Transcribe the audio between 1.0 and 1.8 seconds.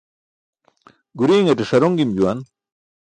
Guriinate